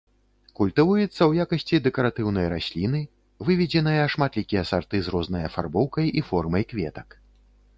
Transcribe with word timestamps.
Культывуецца 0.59 1.09
ў 1.25 1.31
якасці 1.45 1.79
дэкаратыўнай 1.87 2.47
расліны, 2.53 3.01
выведзеныя 3.49 4.07
шматлікія 4.15 4.63
сарты 4.71 4.97
з 5.09 5.15
рознай 5.17 5.43
афарбоўкай 5.51 6.05
і 6.17 6.25
формай 6.33 6.63
кветак. 6.75 7.07